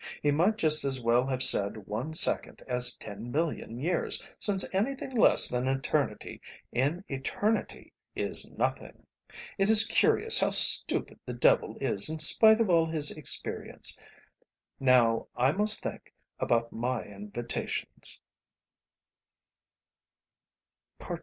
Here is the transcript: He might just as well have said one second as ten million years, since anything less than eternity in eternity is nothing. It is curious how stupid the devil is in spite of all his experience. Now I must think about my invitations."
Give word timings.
He 0.23 0.31
might 0.31 0.57
just 0.57 0.83
as 0.83 0.99
well 0.99 1.27
have 1.27 1.43
said 1.43 1.85
one 1.85 2.15
second 2.15 2.63
as 2.67 2.95
ten 2.95 3.31
million 3.31 3.77
years, 3.77 4.23
since 4.39 4.65
anything 4.73 5.11
less 5.15 5.47
than 5.47 5.67
eternity 5.67 6.41
in 6.71 7.03
eternity 7.07 7.93
is 8.15 8.49
nothing. 8.49 9.05
It 9.59 9.69
is 9.69 9.83
curious 9.85 10.39
how 10.39 10.49
stupid 10.49 11.19
the 11.23 11.35
devil 11.35 11.77
is 11.79 12.09
in 12.09 12.17
spite 12.17 12.59
of 12.59 12.67
all 12.67 12.87
his 12.87 13.11
experience. 13.11 13.95
Now 14.79 15.27
I 15.35 15.51
must 15.51 15.83
think 15.83 16.11
about 16.39 16.71
my 16.71 17.03
invitations." 17.03 18.21